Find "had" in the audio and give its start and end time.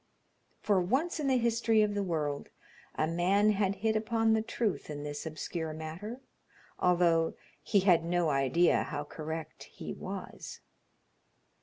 3.51-3.75, 7.81-8.03